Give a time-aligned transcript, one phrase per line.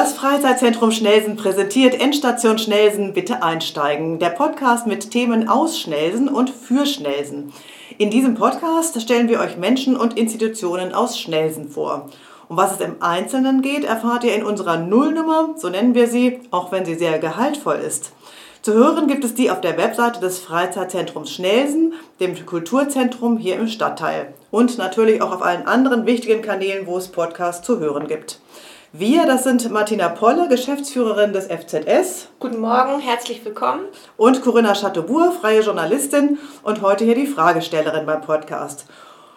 [0.00, 4.18] Das Freizeitzentrum Schnelsen präsentiert Endstation Schnelsen Bitte einsteigen.
[4.18, 7.52] Der Podcast mit Themen aus Schnelsen und für Schnelsen.
[7.98, 12.08] In diesem Podcast stellen wir euch Menschen und Institutionen aus Schnelsen vor.
[12.48, 16.40] Um was es im Einzelnen geht, erfahrt ihr in unserer Nullnummer, so nennen wir sie,
[16.50, 18.12] auch wenn sie sehr gehaltvoll ist.
[18.62, 23.68] Zu hören gibt es die auf der Webseite des Freizeitzentrums Schnelsen, dem Kulturzentrum hier im
[23.68, 24.32] Stadtteil.
[24.50, 28.40] Und natürlich auch auf allen anderen wichtigen Kanälen, wo es Podcasts zu hören gibt.
[28.92, 32.26] Wir, das sind Martina Polle, Geschäftsführerin des FZS.
[32.40, 33.82] Guten Morgen, herzlich willkommen.
[34.16, 38.86] Und Corinna Chateaubourg, freie Journalistin und heute hier die Fragestellerin beim Podcast.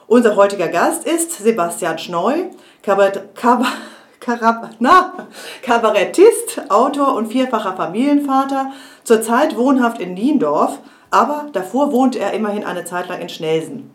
[0.08, 2.46] Unser heutiger Gast ist Sebastian Schneu,
[2.82, 3.74] Kabarett, Kabar,
[4.20, 5.28] Karab, na,
[5.62, 8.72] Kabarettist, Autor und vierfacher Familienvater,
[9.04, 10.80] zurzeit wohnhaft in Niendorf,
[11.12, 13.92] aber davor wohnt er immerhin eine Zeit lang in Schnelsen.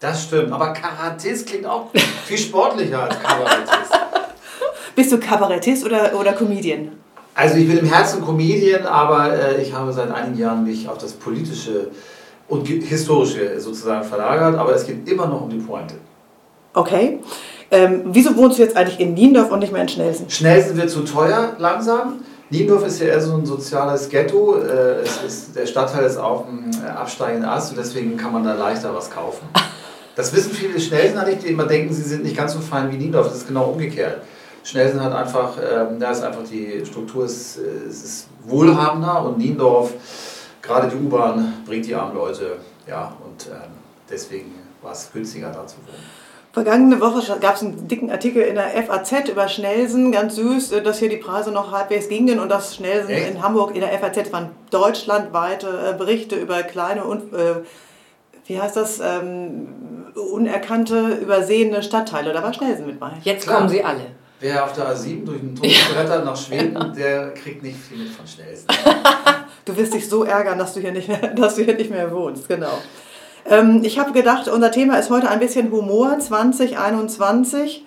[0.00, 1.86] Das stimmt, aber Karatist klingt auch
[2.26, 4.07] viel sportlicher als Kabarettist.
[4.98, 6.90] Bist du Kabarettist oder, oder Comedian?
[7.36, 10.98] Also ich bin im Herzen Comedian, aber äh, ich habe seit einigen Jahren mich auf
[10.98, 11.92] das Politische
[12.48, 15.94] und Historische sozusagen verlagert, aber es geht immer noch um die Pointe.
[16.74, 17.20] Okay.
[17.70, 20.28] Ähm, wieso wohnst du jetzt eigentlich in Niendorf und nicht mehr in Schnelsen?
[20.28, 22.14] Schnelsen wird zu teuer langsam.
[22.50, 24.56] Niendorf ist ja eher so ein soziales Ghetto.
[24.56, 28.42] Äh, es ist, der Stadtteil ist auf dem äh, absteigenden Ast und deswegen kann man
[28.42, 29.46] da leichter was kaufen.
[30.16, 32.96] Das wissen viele Schnelsen nicht, die immer denken, sie sind nicht ganz so fein wie
[32.96, 33.28] Niendorf.
[33.28, 34.20] Das ist genau umgekehrt.
[34.68, 39.94] Schnelsen hat einfach, ähm, da ist einfach die Struktur ist, äh, ist wohlhabender und Niendorf,
[40.60, 42.58] gerade die U-Bahn, bringt die armen Leute.
[42.86, 43.70] Ja, und ähm,
[44.10, 44.52] deswegen
[44.82, 45.96] war es günstiger da zu wohnen.
[46.52, 50.82] Vergangene Woche gab es einen dicken Artikel in der FAZ über Schnelsen, ganz süß, äh,
[50.82, 53.30] dass hier die Preise noch halbwegs gingen und dass Schnelsen Echt?
[53.30, 57.62] in Hamburg in der FAZ waren deutschlandweite Berichte über kleine und äh,
[58.44, 59.68] wie heißt das, ähm,
[60.14, 62.34] unerkannte, übersehene Stadtteile.
[62.34, 63.12] Da war Schnelsen mit bei.
[63.22, 63.58] Jetzt Klar.
[63.58, 64.17] kommen sie alle.
[64.40, 68.12] Wer auf der A7 durch den Tunnel brettert nach Schweden, der kriegt nicht viel mit
[68.12, 68.66] von Schnellsen.
[69.64, 72.12] du wirst dich so ärgern, dass du hier nicht mehr, dass du hier nicht mehr
[72.12, 72.78] wohnst, genau.
[73.44, 77.84] Ähm, ich habe gedacht, unser Thema ist heute ein bisschen Humor 2021.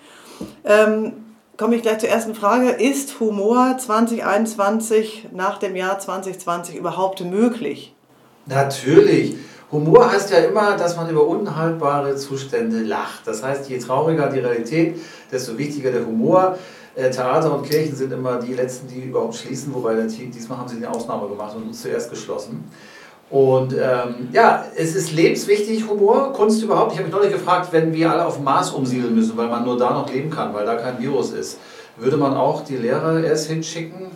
[0.64, 1.12] Ähm,
[1.56, 2.70] komme ich gleich zur ersten Frage.
[2.70, 7.94] Ist Humor 2021 nach dem Jahr 2020 überhaupt möglich?
[8.44, 9.36] Natürlich.
[9.72, 13.26] Humor heißt ja immer, dass man über unhaltbare Zustände lacht.
[13.26, 15.00] Das heißt, je trauriger die Realität,
[15.30, 16.58] desto wichtiger der Humor.
[16.94, 20.76] Äh, Theater und Kirchen sind immer die letzten, die überhaupt schließen, wobei diesmal haben sie
[20.76, 22.64] eine Ausnahme gemacht und uns zuerst geschlossen.
[23.30, 26.92] Und ähm, ja, es ist lebenswichtig, Humor, Kunst überhaupt.
[26.92, 29.64] Ich habe mich neulich gefragt, wenn wir alle auf dem Mars umsiedeln müssen, weil man
[29.64, 31.58] nur da noch leben kann, weil da kein Virus ist,
[31.96, 34.10] würde man auch die Lehrer erst hinschicken,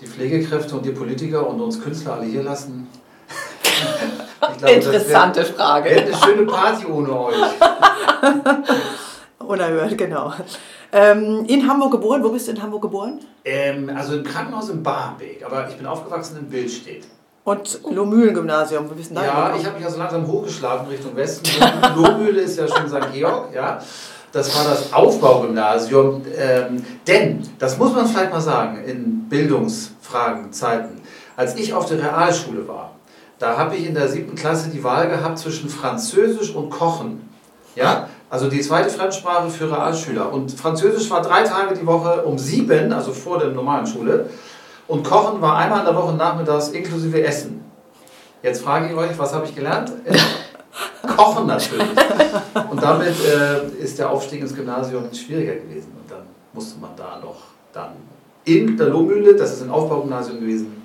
[0.00, 2.88] die Pflegekräfte und die Politiker und uns Künstler alle hier lassen?
[4.62, 5.90] Glaube, Interessante wär, Frage.
[5.90, 7.34] Wäre eine schöne Party ohne euch.
[9.38, 10.32] Unerhört, genau.
[10.92, 12.22] Ähm, in Hamburg geboren.
[12.22, 13.18] Wo bist du in Hamburg geboren?
[13.44, 17.06] Ähm, also im Krankenhaus in Barmbek, aber ich bin aufgewachsen in Billstedt.
[17.42, 19.24] Und Lohmühlen-Gymnasium, wo bist du da?
[19.24, 21.50] Ja, ich habe mich also langsam hochgeschlagen Richtung Westen.
[21.96, 23.12] Lohmühle ist ja schon St.
[23.12, 23.82] Georg, ja.
[24.30, 26.22] Das war das Aufbaugymnasium.
[26.38, 31.02] Ähm, denn, das muss man vielleicht mal sagen, in Bildungsfragen, Zeiten,
[31.36, 32.92] als ich auf der Realschule war,
[33.42, 37.28] da habe ich in der siebten Klasse die Wahl gehabt zwischen Französisch und Kochen.
[37.74, 40.32] Ja, also die zweite Fremdsprache für Realschüler.
[40.32, 44.30] Und Französisch war drei Tage die Woche um sieben, also vor der normalen Schule.
[44.86, 47.64] Und Kochen war einmal in der Woche nachmittags inklusive Essen.
[48.44, 49.90] Jetzt frage ich euch, was habe ich gelernt?
[51.16, 51.88] Kochen natürlich.
[52.70, 55.92] Und damit äh, ist der Aufstieg ins Gymnasium schwieriger gewesen.
[56.00, 56.22] Und dann
[56.52, 57.38] musste man da noch
[57.72, 57.90] dann
[58.44, 60.82] in der Lohmühle, das ist ein Aufbaugymnasium gewesen,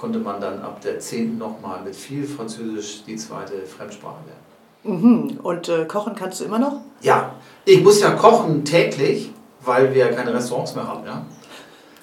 [0.00, 1.36] konnte man dann ab der 10.
[1.36, 5.02] nochmal mit viel Französisch die zweite Fremdsprache lernen.
[5.02, 5.40] Mhm.
[5.42, 6.80] Und äh, kochen kannst du immer noch?
[7.02, 7.34] Ja,
[7.66, 11.04] ich muss ja kochen täglich, weil wir keine Restaurants mehr haben.
[11.04, 11.22] Ja?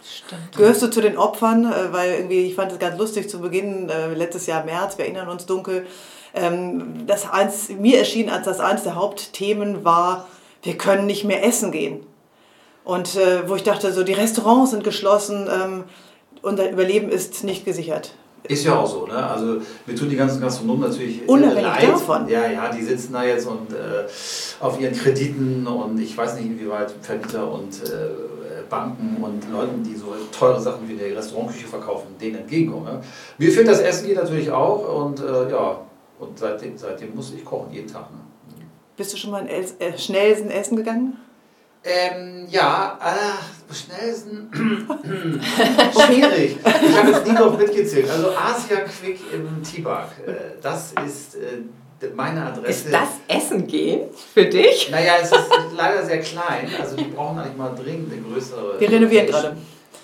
[0.04, 0.56] Stimmt.
[0.56, 1.66] Gehörst du zu den Opfern?
[1.66, 5.06] Äh, weil irgendwie, ich fand es ganz lustig zu Beginn, äh, letztes Jahr März, wir
[5.06, 5.88] erinnern uns dunkel,
[6.36, 10.28] ähm, das eins, mir erschien als das eines der Hauptthemen war,
[10.62, 12.06] wir können nicht mehr essen gehen.
[12.84, 15.84] Und äh, wo ich dachte, so die Restaurants sind geschlossen, ähm,
[16.42, 18.14] unser Überleben ist nicht gesichert.
[18.44, 19.16] Ist ja auch so, ne?
[19.16, 21.90] Also wir tun die ganzen Gastronomen natürlich unabhängig leid.
[21.90, 22.28] davon.
[22.30, 24.06] Ja, ja, die sitzen da jetzt und äh,
[24.60, 29.96] auf ihren Krediten und ich weiß nicht, inwieweit Vermieter und äh, Banken und Leuten, die
[29.96, 32.86] so teure Sachen wie die Restaurantküche verkaufen, denen entgegenkommen.
[32.86, 33.02] Ne?
[33.38, 35.80] Mir fehlt das Essen hier natürlich auch und äh, ja,
[36.20, 38.12] und seitdem, seitdem muss ich kochen, jeden Tag.
[38.12, 38.20] Ne?
[38.96, 41.18] Bist du schon mal in El äh, Schnellsen essen gegangen?
[41.84, 44.50] Ähm, ja, äh, schnellsten.
[45.94, 46.58] Schwierig.
[46.64, 48.10] Ich habe jetzt nie noch mitgezählt.
[48.10, 50.10] Also Asia Quick im Tibak.
[50.26, 52.90] Äh, das ist äh, meine Adresse.
[52.90, 54.90] Ist das Essen gehen für dich?
[54.92, 56.70] Naja, es ist leider sehr klein.
[56.80, 58.80] Also die brauchen eigentlich mal dringend eine größere.
[58.80, 59.58] Wir renovieren gerade.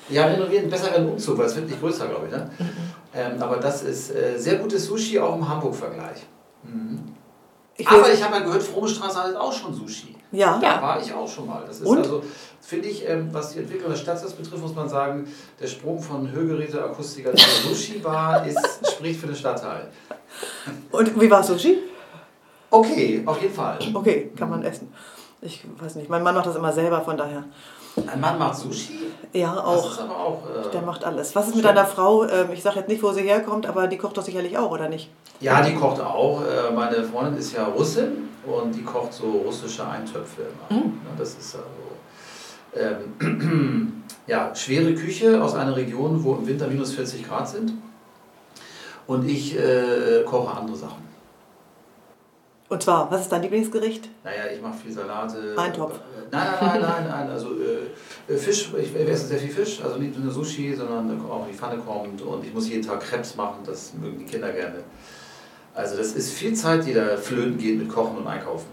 [0.09, 2.31] Ja, renovieren, besser wäre ein Umzug, weil es wird nicht größer, glaube ich.
[2.31, 2.49] Ne?
[3.15, 6.23] Ähm, aber das ist äh, sehr gutes Sushi, auch im Hamburg-Vergleich.
[6.63, 6.99] Mhm.
[7.85, 10.15] Aber ich habe ja gehört, Fromme Straße hat auch schon Sushi.
[10.33, 10.59] Ja.
[10.59, 11.63] Da war ich auch schon mal.
[11.65, 11.99] Das ist Und?
[11.99, 12.23] also,
[12.59, 15.27] finde ich, ähm, was die Entwicklung der Stadt betrifft, muss man sagen,
[15.61, 18.45] der Sprung von Hörgeräte, Akustiker zu Sushi-Bar
[18.91, 19.87] spricht für den Stadtteil.
[20.91, 21.77] Und wie war Sushi?
[22.71, 23.77] Okay, auf jeden Fall.
[23.93, 24.91] Okay, kann man essen.
[25.41, 27.43] Ich weiß nicht, mein Mann macht das immer selber, von daher.
[28.07, 28.99] Ein Mann macht Sushi?
[29.33, 29.83] Ja, auch.
[29.83, 31.35] Das ist aber auch äh, der macht alles.
[31.35, 32.25] Was ist mit deiner Frau?
[32.25, 34.89] Ähm, ich sage jetzt nicht, wo sie herkommt, aber die kocht doch sicherlich auch, oder
[34.89, 35.09] nicht?
[35.39, 36.41] Ja, die kocht auch.
[36.41, 40.79] Äh, meine Freundin ist ja Russin und die kocht so russische Eintöpfe immer.
[40.79, 40.93] Mhm.
[41.17, 41.67] Das ist also
[43.19, 47.73] ähm, ja, schwere Küche aus einer Region, wo im Winter minus 40 Grad sind.
[49.05, 51.12] Und ich äh, koche andere Sachen.
[52.73, 54.09] Und zwar, was ist dein Lieblingsgericht?
[54.23, 55.53] Naja, ich mache viel Salate.
[55.55, 55.99] Eintopf.
[56.31, 57.29] Nein, nein, nein, nein, nein.
[57.29, 57.49] Also
[58.27, 61.77] äh, Fisch, ich esse sehr viel Fisch, also nicht nur Sushi, sondern auch die Pfanne
[61.77, 64.77] kommt und ich muss jeden Tag Krebs machen, das mögen die Kinder gerne.
[65.75, 68.65] Also das ist viel Zeit, die da flöten geht mit Kochen und Einkaufen.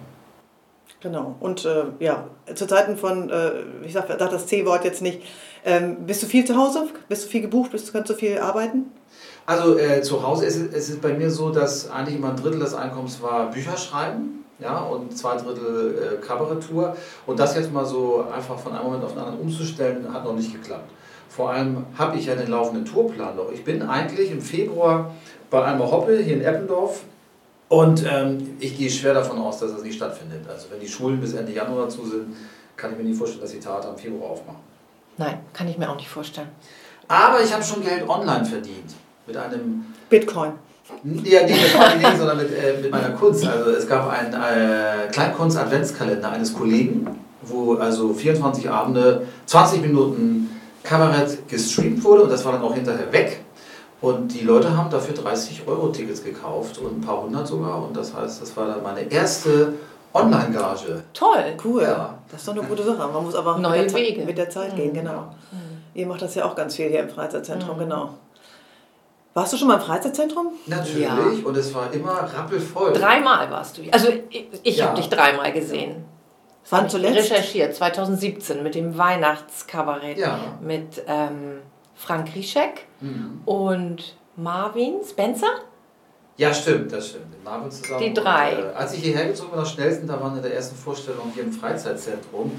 [1.03, 1.37] Genau.
[1.39, 5.21] Und äh, ja, zu Zeiten von, äh, ich sage sag das C-Wort jetzt nicht,
[5.67, 6.89] ähm, bist du viel zu Hause?
[7.11, 7.73] Bist du viel gebucht?
[7.73, 8.93] Bist du, kannst du viel arbeiten?
[9.47, 12.61] Also äh, zu Hause ist es, ist bei mir so, dass eigentlich immer ein Drittel
[12.61, 16.97] des Einkommens war Bücher schreiben ja, und zwei Drittel äh, Kabarettour.
[17.27, 20.35] Und das jetzt mal so einfach von einem Moment auf den anderen umzustellen, hat noch
[20.35, 20.91] nicht geklappt.
[21.29, 23.51] Vor allem habe ich ja den laufenden Tourplan noch.
[23.53, 25.15] Ich bin eigentlich im Februar
[25.49, 27.03] bei Alma Hoppe hier in Eppendorf
[27.69, 30.41] und ähm, ich gehe schwer davon aus, dass das nicht stattfindet.
[30.49, 32.37] Also wenn die Schulen bis Ende Januar zu sind,
[32.77, 34.61] kann ich mir nicht vorstellen, dass die Theater im Februar aufmachen.
[35.19, 36.49] Nein, kann ich mir auch nicht vorstellen.
[37.07, 38.95] Aber ich habe schon Geld online verdient
[39.31, 40.53] mit einem Bitcoin.
[41.05, 43.47] Ja, nicht mit Marketing, sondern mit, äh, mit meiner Kunst.
[43.47, 47.07] Also es gab einen äh, Kleinkunst-Adventskalender eines Kollegen,
[47.43, 50.51] wo also 24 Abende, 20 Minuten
[50.83, 53.41] Kabarett gestreamt wurde und das war dann auch hinterher weg.
[54.01, 57.85] Und die Leute haben dafür 30 Euro Tickets gekauft und ein paar hundert sogar.
[57.85, 59.75] Und das heißt, das war dann meine erste
[60.15, 61.03] Online-Gage.
[61.13, 61.83] Toll, cool.
[61.83, 62.19] Ja.
[62.31, 62.97] Das ist doch eine gute Sache.
[63.13, 64.25] Man muss aber Neue mit, der Wege.
[64.25, 64.77] mit der Zeit mhm.
[64.77, 65.35] gehen, genau.
[65.53, 65.83] Mhm.
[65.95, 67.81] Ihr macht das ja auch ganz viel hier im Freizeitzentrum, mhm.
[67.81, 68.15] genau.
[69.33, 70.49] Warst du schon mal im Freizeitzentrum?
[70.67, 71.17] Natürlich, ja.
[71.45, 72.93] und es war immer rappelvoll.
[72.93, 73.83] Dreimal warst du.
[73.93, 74.87] Also ich, ich ja.
[74.87, 76.05] habe dich dreimal gesehen.
[76.69, 77.17] Wann zuletzt?
[77.17, 80.59] Recherchiert, 2017 mit dem Weihnachtskabarett ja.
[80.61, 81.61] mit ähm,
[81.95, 83.43] Frank Rischek mhm.
[83.45, 85.61] und Marvin Spencer.
[86.37, 87.31] Ja, stimmt, das stimmt.
[87.31, 88.01] Mit Marvin zusammen.
[88.01, 88.57] Die drei.
[88.57, 91.31] Und, äh, als ich hierher gezogen bin nach Schnellsten, da waren in der ersten Vorstellung
[91.35, 92.53] hier im Freizeitzentrum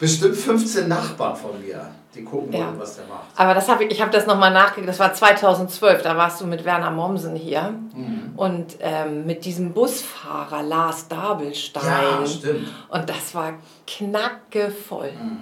[0.00, 2.72] bestimmt 15 Nachbarn von mir, die gucken wollen, ja.
[2.76, 3.26] was der macht.
[3.36, 6.46] Aber das hab ich, ich habe das nochmal nachgeguckt, das war 2012, da warst du
[6.46, 8.32] mit Werner Mommsen hier mhm.
[8.34, 11.84] und ähm, mit diesem Busfahrer Lars Dabelstein.
[11.84, 12.66] Ja, stimmt.
[12.88, 13.52] Und das war
[13.86, 15.12] knackevoll.
[15.12, 15.38] Mhm.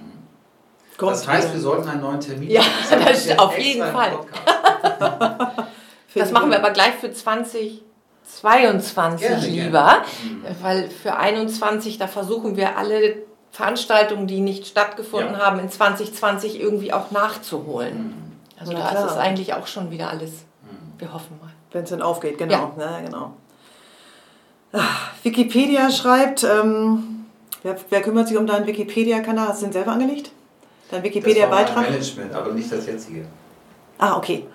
[0.99, 4.19] Das heißt, wir sollten einen neuen Termin Ja, das ist auf jeden Fall.
[6.13, 10.01] das machen wir aber gleich für 2022 gerne, lieber, gerne.
[10.23, 10.43] Mhm.
[10.61, 15.39] weil für 21 da versuchen wir alle Veranstaltungen, die nicht stattgefunden ja.
[15.39, 17.97] haben, in 2020 irgendwie auch nachzuholen.
[17.97, 18.29] Mhm.
[18.59, 19.05] Also Na da klar.
[19.05, 20.31] ist es eigentlich auch schon wieder alles.
[20.63, 20.99] Mhm.
[20.99, 21.51] Wir hoffen mal.
[21.71, 22.73] Wenn es dann aufgeht, genau.
[22.77, 22.91] Ja.
[22.91, 23.33] ja genau.
[24.73, 27.25] Ach, Wikipedia schreibt, ähm,
[27.63, 29.49] wer, wer, kümmert sich um deinen Wikipedia-Kanal?
[29.49, 30.31] Hast du den selber angelegt?
[30.91, 31.89] Dein Wikipedia-Beitrag?
[31.89, 33.25] Management, aber nicht das jetzige.
[33.97, 34.45] Ah, okay.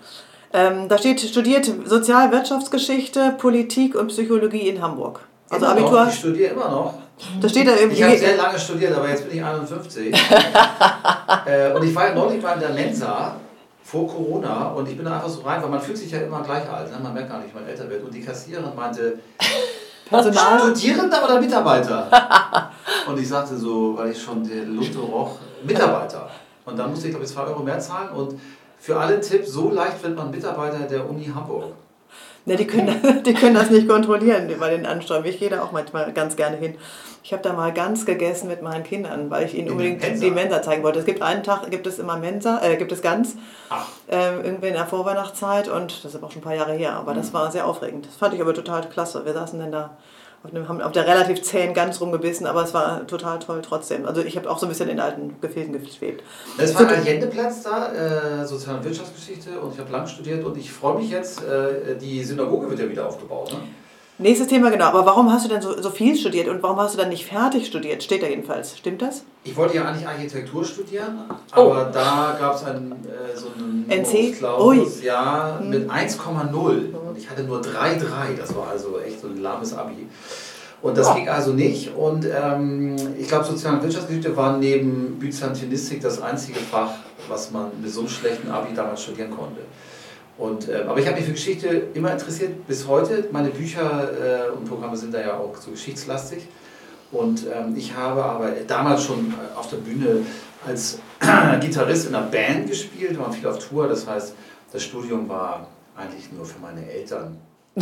[0.53, 5.21] Ähm, da steht, studiert Sozialwirtschaftsgeschichte, Politik und Psychologie in Hamburg.
[5.51, 6.05] Also immer Abitur.
[6.05, 6.95] Noch, ich studiere immer noch.
[7.41, 7.97] Da steht da irgendwie.
[7.97, 10.15] Ich habe sehr lange studiert, aber jetzt bin ich 51.
[11.47, 13.37] äh, und ich war ja neulich mal in der Mensa
[13.85, 16.43] vor Corona und ich bin da einfach so rein, weil man fühlt sich ja immer
[16.43, 16.91] gleich alt.
[16.91, 16.99] Ne?
[17.03, 18.03] Man merkt gar nicht, wenn man älter wird.
[18.03, 19.19] Und die Kassiererin meinte,
[20.09, 20.59] Personal?
[20.59, 22.11] Studierender oder Mitarbeiter?
[23.07, 26.29] und ich sagte so, weil ich schon der Lunte roch, Mitarbeiter.
[26.65, 28.11] Und dann musste ich, glaube ich, 2 Euro mehr zahlen.
[28.11, 28.41] Und
[28.79, 31.73] für alle Tipp, so leicht wird man Mitarbeiter der Uni Hamburg.
[32.47, 35.25] Ne, die, können, die können das nicht kontrollieren bei den Ansteuern.
[35.25, 36.77] Ich gehe da auch manchmal ganz gerne hin.
[37.23, 40.23] Ich habe da mal ganz gegessen mit meinen Kindern, weil ich ihnen unbedingt Mensa.
[40.23, 40.99] die Mensa zeigen wollte.
[40.99, 43.37] Es gibt einen Tag, gibt es immer Mensa, äh, gibt es ganz,
[44.09, 47.13] äh, irgendwie in der Vorweihnachtszeit und das ist auch schon ein paar Jahre her, aber
[47.13, 47.17] mhm.
[47.17, 48.07] das war sehr aufregend.
[48.07, 49.25] Das fand ich aber total klasse.
[49.25, 49.97] Wir saßen dann da
[50.53, 54.05] haben auf der relativ zähen Gans rumgebissen, aber es war total toll trotzdem.
[54.05, 56.23] Also ich habe auch so ein bisschen in alten Gefilden geschwebt.
[56.59, 60.71] Es war Allendeplatz da, äh, Sozial- und Wirtschaftsgeschichte und ich habe lang studiert und ich
[60.71, 63.53] freue mich jetzt, äh, die Synagoge wird ja wieder aufgebaut.
[63.53, 63.59] Ne?
[64.17, 64.87] Nächstes Thema, genau.
[64.87, 67.27] Aber warum hast du denn so, so viel studiert und warum hast du dann nicht
[67.27, 68.03] fertig studiert?
[68.03, 68.79] Steht da jedenfalls.
[68.79, 69.25] Stimmt das?
[69.43, 71.19] Ich wollte ja eigentlich Architektur studieren,
[71.51, 71.93] aber oh.
[71.93, 72.67] da gab es äh,
[73.35, 74.39] so einen NC?
[74.39, 75.69] Clausus, ja, hm.
[75.69, 78.37] mit 1,0 und ich hatte nur 3,3.
[78.39, 80.07] Das war also echt so ein lahmes Abi.
[80.81, 81.15] Und das oh.
[81.15, 81.97] ging also nicht.
[81.97, 86.91] Und ähm, ich glaube, Sozial- und Wirtschaftsgeschichte war neben Byzantinistik das einzige Fach,
[87.29, 89.63] was man mit so einem schlechten Abi damals studieren konnte.
[90.37, 93.29] Und, äh, aber ich habe mich für Geschichte immer interessiert, bis heute.
[93.31, 96.49] Meine Bücher äh, und Programme sind da ja auch so geschichtslastig.
[97.13, 100.27] Und ähm, ich habe aber damals schon äh, auf der Bühne
[100.67, 100.99] als
[101.61, 103.87] Gitarrist in einer Band gespielt, wir waren viel auf Tour.
[103.87, 104.35] Das heißt,
[104.73, 107.39] das Studium war eigentlich nur für meine Eltern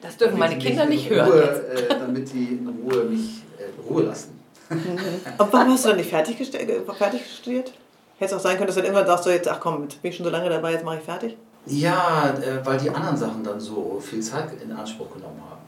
[0.00, 1.28] das dürfen meine Kinder nicht hören.
[1.28, 4.40] Ruhe, äh, damit die in Ruhe mich äh, Ruhe lassen.
[4.70, 7.72] Und warum hast du dann nicht fertig, äh, fertig studiert?
[8.20, 10.02] Hätte es auch sein können, dass du dann irgendwann sagst, so jetzt, ach komm, jetzt
[10.02, 11.38] bin ich schon so lange dabei, jetzt mache ich fertig?
[11.64, 15.60] Ja, äh, weil die anderen Sachen dann so viel Zeit in Anspruch genommen haben.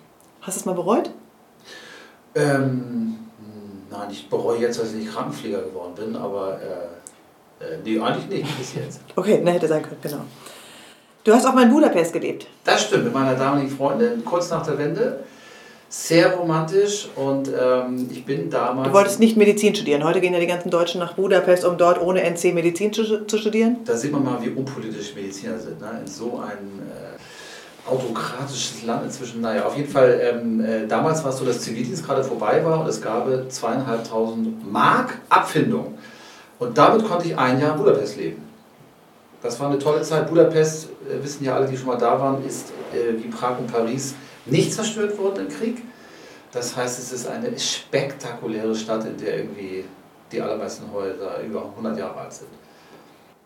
[0.43, 1.09] Hast du es mal bereut?
[2.35, 3.17] Ähm,
[3.91, 8.29] nein, ich bereue jetzt, dass ich nicht Krankenpfleger geworden bin, aber äh, äh, nee, eigentlich
[8.43, 9.01] nicht bis jetzt.
[9.17, 10.21] Okay, ne, hätte sein können, genau.
[11.25, 12.49] Du hast auch mal in Budapest gelebt.
[12.65, 15.25] Das stimmt, mit meiner damaligen Freundin, kurz nach der Wende.
[15.95, 18.89] Sehr romantisch und ähm, ich bin damals.
[18.89, 20.03] Du wolltest nicht Medizin studieren.
[20.05, 23.37] Heute gehen ja die ganzen Deutschen nach Budapest, um dort ohne NC Medizin zu, zu
[23.37, 23.77] studieren.
[23.85, 25.79] Da sieht man mal, wie unpolitisch Mediziner sind.
[25.83, 26.01] Ne?
[26.01, 29.43] In so ein äh, autokratisches Land inzwischen.
[29.43, 32.81] Naja, auf jeden Fall, ähm, äh, damals war es so, dass Zivildienst gerade vorbei war
[32.81, 35.99] und es gab zweieinhalbtausend Mark Abfindung.
[36.59, 38.43] Und damit konnte ich ein Jahr in Budapest leben.
[39.43, 40.27] Das war eine tolle Zeit.
[40.27, 43.71] Budapest, äh, wissen ja alle, die schon mal da waren, ist äh, wie Prag und
[43.71, 44.15] Paris
[44.47, 45.83] nicht zerstört worden im Krieg.
[46.53, 49.85] Das heißt, es ist eine spektakuläre Stadt, in der irgendwie
[50.31, 52.49] die allermeisten Häuser über 100 Jahre alt sind.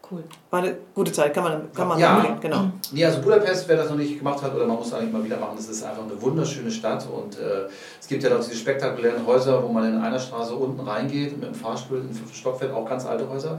[0.09, 0.23] Cool.
[0.51, 2.71] War eine gute Zeit, kann man, kann man ja, unbedingt, genau.
[2.93, 5.25] Nee, also Budapest, wer das noch nicht gemacht hat, oder man muss es eigentlich mal
[5.25, 7.67] wieder machen, das ist einfach eine wunderschöne Stadt und äh,
[8.01, 11.49] es gibt ja auch diese spektakulären Häuser, wo man in einer Straße unten reingeht mit
[11.49, 13.59] dem Fahrstuhl in den fünften Stock fährt, auch ganz alte Häuser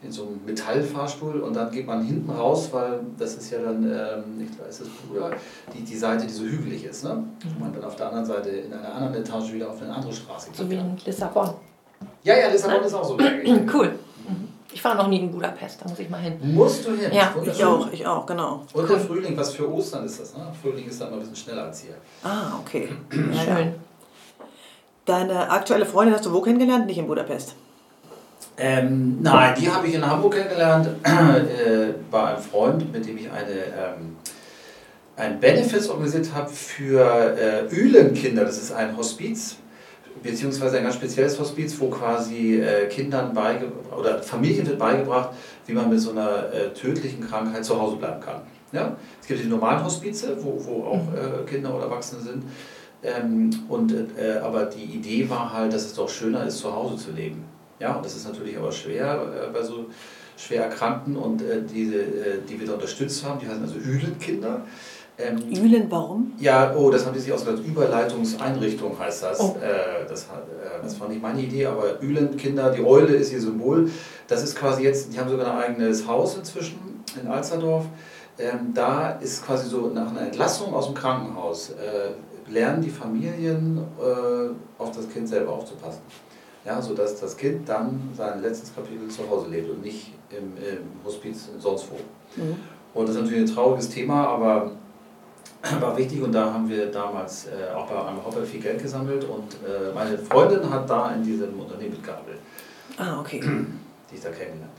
[0.00, 3.82] in so einem Metallfahrstuhl und dann geht man hinten raus, weil das ist ja dann,
[3.82, 5.32] ähm, nicht ist das Bruder,
[5.74, 7.04] die, die Seite, die so hügelig ist.
[7.04, 7.14] Ne?
[7.14, 7.26] Mhm.
[7.54, 10.12] Wo man dann auf der anderen Seite in einer anderen Etage wieder auf eine andere
[10.12, 10.56] Straße geht.
[10.56, 11.50] So wie in Lissabon.
[12.22, 13.18] Ja, ja, Lissabon ist auch so.
[13.74, 13.88] cool.
[14.28, 14.48] Mhm.
[14.72, 16.38] Ich war noch nie in Budapest, da muss ich mal hin.
[16.54, 17.10] Musst du hin?
[17.12, 18.64] Ja, ich auch, ich auch, genau.
[18.72, 18.86] Und cool.
[18.86, 20.36] der Frühling, was für Ostern ist das?
[20.36, 20.46] Ne?
[20.62, 21.94] Frühling ist dann mal ein bisschen schneller als hier.
[22.22, 22.88] Ah, okay.
[23.10, 23.74] Schön.
[25.06, 26.86] Deine aktuelle Freundin hast du wo kennengelernt?
[26.86, 27.56] Nicht in Budapest?
[28.58, 33.30] Ähm, nein, die habe ich in Hamburg kennengelernt äh, bei einem Freund, mit dem ich
[33.30, 34.16] eine, ähm,
[35.16, 38.44] ein Benefits organisiert habe für äh, Ülenkinder.
[38.44, 39.56] Das ist ein Hospiz,
[40.22, 43.36] beziehungsweise ein ganz spezielles Hospiz, wo quasi äh, Kindern
[43.96, 45.30] oder Familien wird beigebracht,
[45.66, 48.42] wie man mit so einer äh, tödlichen Krankheit zu Hause bleiben kann.
[48.72, 48.96] Ja?
[49.20, 51.44] Es gibt die normalen Hospize, wo, wo auch mhm.
[51.44, 52.42] äh, Kinder oder Erwachsene sind.
[53.04, 56.96] Ähm, und, äh, aber die Idee war halt, dass es doch schöner ist, zu Hause
[56.96, 57.44] zu leben.
[57.80, 59.86] Ja, und das ist natürlich aber schwer äh, bei so
[60.36, 64.62] schwer Erkrankten und äh, diese, äh, die wir da unterstützt haben, die heißen also Ülenkinder.
[65.20, 66.32] Ähm, Ülen, warum?
[66.38, 67.64] Ja, oh, das haben die sich ausgedacht.
[67.66, 69.40] Überleitungseinrichtung heißt das.
[69.40, 69.56] Oh.
[69.60, 70.26] Äh, das, äh,
[70.80, 73.90] das war nicht meine Idee, aber Ülenkinder, die Eule ist ihr Symbol.
[74.28, 77.86] Das ist quasi jetzt, die haben sogar ein eigenes Haus inzwischen in Alsterdorf.
[78.38, 83.78] Ähm, da ist quasi so nach einer Entlassung aus dem Krankenhaus, äh, lernen die Familien
[84.00, 86.02] äh, auf das Kind selber aufzupassen
[86.68, 91.04] ja, sodass das Kind dann sein letztes Kapitel zu Hause lebt und nicht im, im
[91.04, 91.96] Hospiz sonst wo.
[92.40, 92.56] Mhm.
[92.92, 94.72] Und das ist natürlich ein trauriges Thema, aber
[95.80, 99.24] war wichtig und da haben wir damals äh, auch bei einem Hopper viel Geld gesammelt
[99.24, 102.40] und äh, meine Freundin hat da in diesem Unternehmen mitgearbeitet.
[102.98, 103.40] Ah, okay.
[103.40, 104.77] Die ich da kennengelernt habe.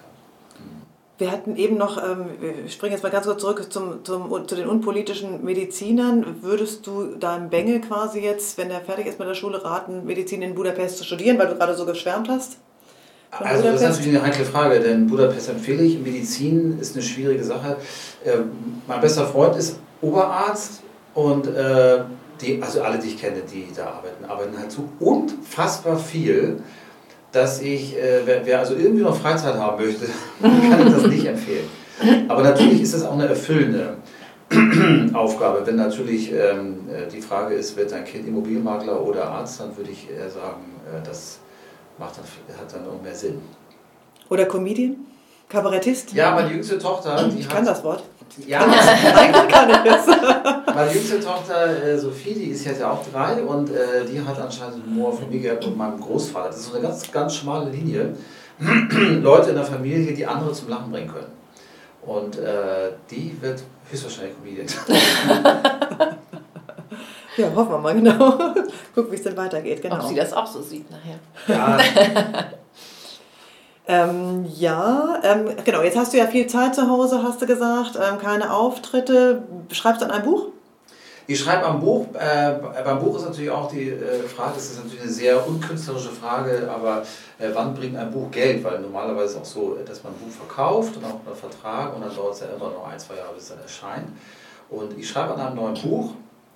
[1.20, 4.56] Wir hatten eben noch, ähm, wir springen jetzt mal ganz kurz zurück zum, zum, zu
[4.56, 6.38] den unpolitischen Medizinern.
[6.42, 10.42] Würdest du deinem Bengel quasi jetzt, wenn er fertig ist mit der Schule, raten, Medizin
[10.42, 12.56] in Budapest zu studieren, weil du gerade so geschwärmt hast?
[13.32, 13.66] Also Budapest?
[13.66, 16.00] das ist natürlich eine heikle Frage, denn Budapest empfehle ich.
[16.00, 17.76] Medizin ist eine schwierige Sache.
[18.26, 18.52] Ähm,
[18.88, 20.82] mein bester Freund ist Oberarzt
[21.16, 22.00] und äh,
[22.40, 26.64] die, also alle, die ich kenne, die da arbeiten, arbeiten halt so unfassbar viel
[27.32, 30.06] dass ich, äh, wer, wer, also irgendwie noch Freizeit haben möchte,
[30.42, 31.68] kann ich das nicht empfehlen.
[32.28, 33.98] Aber natürlich ist es auch eine erfüllende
[35.14, 35.62] Aufgabe.
[35.66, 39.92] Wenn natürlich ähm, äh, die Frage ist, wird dein Kind Immobilienmakler oder Arzt, dann würde
[39.92, 41.40] ich eher sagen, äh, das
[41.98, 43.42] macht dann, hat dann auch mehr Sinn.
[44.30, 44.96] Oder Comedian?
[45.50, 46.14] Kabarettist?
[46.14, 47.28] Ja, meine jüngste Tochter.
[47.28, 48.04] Die ich kann das Wort.
[48.48, 50.08] Ja, eigentlich kann ich das.
[50.08, 54.40] Meine jüngste Tochter äh, Sophie, die ist jetzt ja auch drei und äh, die hat
[54.40, 56.48] anscheinend Humor von mir gehabt und meinem Großvater.
[56.48, 58.16] Das ist so eine ganz, ganz schmale Linie.
[59.22, 61.32] Leute in der Familie, die andere zum Lachen bringen können.
[62.02, 64.68] Und äh, die wird höchstwahrscheinlich Comedian.
[67.38, 68.32] ja, hoffen wir mal, genau.
[68.96, 69.82] Gucken, wie es dann weitergeht.
[69.82, 69.96] Genau.
[69.96, 71.20] Ob sie das auch so sieht nachher.
[71.48, 71.78] Ja.
[73.90, 75.82] Ähm, ja, ähm, genau.
[75.82, 77.96] Jetzt hast du ja viel Zeit zu Hause, hast du gesagt.
[77.96, 79.42] Ähm, keine Auftritte.
[79.72, 80.50] Schreibst du an ein Buch?
[81.26, 82.54] Ich schreibe am Buch, äh,
[82.84, 86.70] beim Buch ist natürlich auch die äh, Frage, es ist natürlich eine sehr unkünstlerische Frage,
[86.72, 87.04] aber
[87.40, 88.64] äh, wann bringt ein Buch Geld?
[88.64, 91.96] Weil normalerweise ist es auch so, dass man ein Buch verkauft und auch einen Vertrag
[91.96, 94.08] und dann dauert es ja immer noch ein, zwei Jahre, bis es dann erscheint.
[94.70, 96.14] Und ich schreibe an einem neuen Buch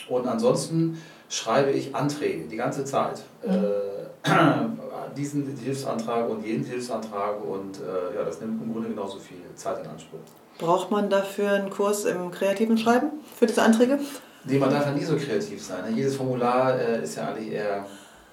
[0.07, 3.23] und ansonsten schreibe ich Anträge die ganze Zeit.
[3.45, 4.79] Mhm.
[5.15, 9.83] diesen Hilfsantrag und jeden Hilfsantrag und äh, ja, das nimmt im Grunde genauso viel Zeit
[9.83, 10.19] in Anspruch.
[10.57, 13.99] Braucht man dafür einen Kurs im kreativen Schreiben für diese Anträge?
[14.45, 15.89] Nee, man darf ja nie so kreativ sein.
[15.89, 15.95] Ne?
[15.95, 17.85] Jedes Formular äh, ist ja eigentlich eher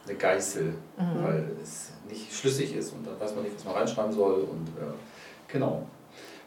[0.07, 1.25] eine Geißel, mhm.
[1.25, 4.41] weil es nicht schlüssig ist und dann weiß man nicht, was man reinschreiben soll.
[4.41, 4.93] Und äh,
[5.49, 5.87] genau.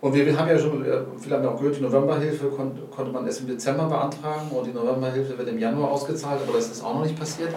[0.04, 0.84] Und wir haben ja schon,
[1.18, 4.68] viele haben ja auch gehört, die Novemberhilfe konnte, konnte man erst im Dezember beantragen und
[4.68, 7.54] die Novemberhilfe wird im Januar ausgezahlt, aber das ist auch noch nicht passiert.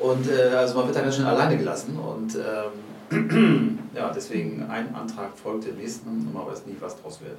[0.00, 4.92] Und äh, also man wird da ganz schön alleine gelassen und ähm, ja, deswegen ein
[4.92, 7.36] Antrag folgt dem nächsten und man weiß nie, was draus wird.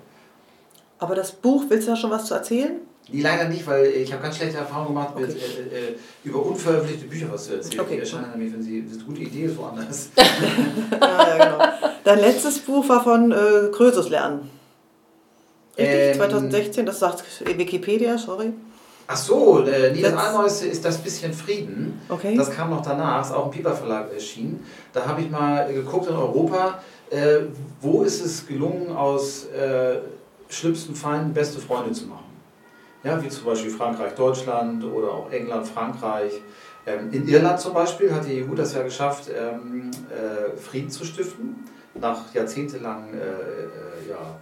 [0.99, 2.79] Aber das Buch, willst du da schon was zu erzählen?
[3.11, 5.27] Nee, leider nicht, weil ich habe ganz schlechte Erfahrungen gemacht, okay.
[5.27, 7.81] mit, äh, äh, über unveröffentlichte Bücher was zu erzählen.
[7.81, 7.95] Okay.
[7.95, 10.09] Die erscheinen nämlich, wenn sie das ist eine gute Idee ist, woanders.
[10.17, 11.91] ja, ja, genau.
[12.03, 14.49] Dein letztes Buch war von äh, Krösus lernen.
[15.77, 15.95] Richtig?
[15.95, 18.53] Ähm, 2016, das sagt Wikipedia, sorry.
[19.07, 22.01] Ach so, äh, nee, das Allneueste ist das bisschen Frieden.
[22.09, 22.35] Okay.
[22.35, 24.65] Das kam noch danach, ist auch im Piper Verlag erschienen.
[24.93, 26.79] Da habe ich mal geguckt in Europa,
[27.11, 27.41] äh,
[27.81, 29.97] wo ist es gelungen, aus äh,
[30.49, 32.24] schlimmsten Feinden beste Freunde zu machen
[33.05, 36.41] ja, wie zum Beispiel Frankreich, Deutschland oder auch England, Frankreich.
[36.87, 41.05] Ähm, in Irland zum Beispiel hat die EU das ja geschafft, ähm, äh, Frieden zu
[41.05, 41.55] stiften,
[41.93, 44.35] nach jahrzehntelangen äh, äh, ja,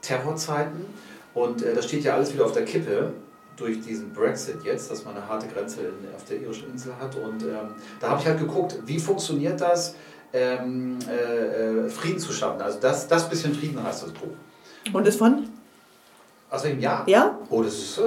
[0.00, 0.86] Terrorzeiten.
[1.34, 3.12] Und das steht ja alles wieder auf der Kippe
[3.56, 5.80] durch diesen Brexit jetzt, dass man eine harte Grenze
[6.14, 7.16] auf der irischen Insel hat.
[7.16, 9.96] Und ähm, da habe ich halt geguckt, wie funktioniert das,
[10.32, 12.62] ähm, äh, äh, Frieden zu schaffen.
[12.62, 14.28] Also das, das bisschen Frieden heißt das Buch.
[14.92, 15.48] Und ist von?
[16.54, 17.02] Aus welchem Jahr?
[17.06, 17.36] Ja?
[17.50, 18.02] Oh, das ist, äh,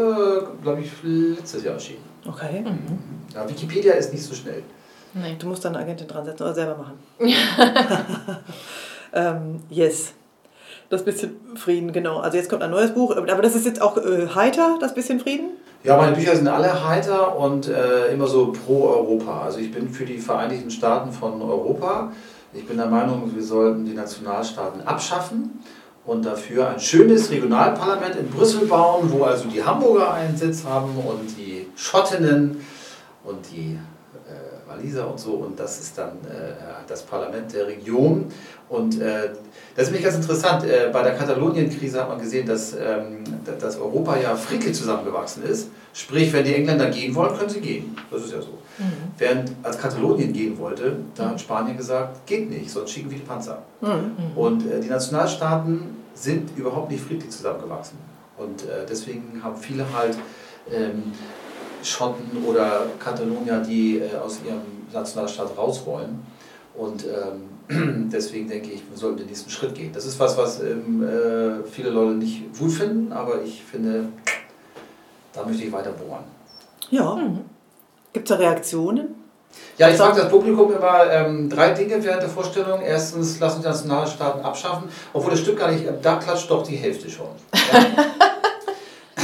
[0.63, 2.03] glaube ich, letztes Jahr erschienen.
[2.25, 2.61] Okay.
[2.61, 2.97] Mhm.
[3.35, 4.63] Ja, Wikipedia ist nicht so schnell.
[5.13, 5.35] Nee.
[5.37, 6.97] Du musst deine Agentin dran setzen oder selber machen.
[9.13, 10.13] ähm, yes.
[10.89, 12.19] Das bisschen Frieden, genau.
[12.19, 15.19] Also jetzt kommt ein neues Buch, aber das ist jetzt auch äh, heiter, das bisschen
[15.19, 15.49] Frieden?
[15.83, 19.41] Ja, meine Bücher sind alle heiter und äh, immer so pro Europa.
[19.41, 22.13] Also ich bin für die Vereinigten Staaten von Europa.
[22.53, 25.59] Ich bin der Meinung, wir sollten die Nationalstaaten abschaffen
[26.07, 30.95] und dafür ein schönes Regionalparlament in Brüssel bauen, wo also die Hamburger einen Sitz haben
[30.97, 32.65] und die Schottinnen
[33.25, 33.77] und die
[34.25, 35.33] äh, Waliser und so.
[35.33, 36.53] Und das ist dann äh,
[36.87, 38.25] das Parlament der Region.
[38.69, 39.31] Und äh,
[39.75, 40.63] das ist nämlich ganz interessant.
[40.63, 43.25] Äh, bei der Katalonien-Krise hat man gesehen, dass, ähm,
[43.59, 45.69] dass Europa ja frickelig zusammengewachsen ist.
[45.93, 47.97] Sprich, wenn die Engländer gehen wollen, können sie gehen.
[48.09, 48.59] Das ist ja so.
[48.77, 49.11] Mhm.
[49.17, 53.23] Während als Katalonien gehen wollte, da hat Spanien gesagt, geht nicht, sonst schicken wir die
[53.23, 53.63] Panzer.
[53.81, 54.37] Mhm.
[54.37, 57.97] Und äh, die Nationalstaaten sind überhaupt nicht friedlich zusammengewachsen.
[58.37, 60.17] Und äh, deswegen haben viele halt
[60.71, 61.11] ähm,
[61.83, 66.19] Schotten oder Katalonier, die äh, aus ihrem Nationalstaat raus wollen.
[66.75, 69.91] Und ähm, deswegen denke ich, wir sollten den nächsten Schritt gehen.
[69.93, 74.05] Das ist was, was ähm, äh, viele Leute nicht gut finden, aber ich finde,
[75.33, 76.23] da möchte ich weiter bohren.
[76.89, 77.15] Ja.
[77.15, 77.41] Mhm.
[78.13, 79.15] Gibt es da Reaktionen?
[79.77, 82.81] Ja, ich frage das Publikum immer ähm, drei Dinge während der Vorstellung.
[82.81, 86.77] Erstens, lass uns die Nationalstaaten abschaffen, obwohl das stimmt gar nicht, da klatscht doch die
[86.77, 87.27] Hälfte schon.
[87.53, 87.85] Ja?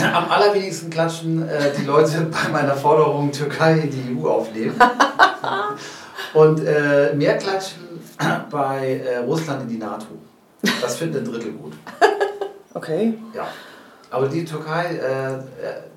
[0.13, 4.75] Am allerwenigsten klatschen äh, die Leute bei meiner Forderung, Türkei in die EU aufnehmen.
[6.33, 8.01] Und äh, mehr klatschen
[8.51, 10.07] bei äh, Russland in die NATO.
[10.81, 11.73] Das findet ein Drittel gut.
[12.73, 13.13] Okay.
[13.33, 13.47] Ja.
[14.09, 15.41] Aber die Türkei, äh, äh,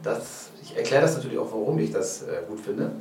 [0.03, 2.93] das, ich erkläre das natürlich auch, warum ich das äh, gut finde.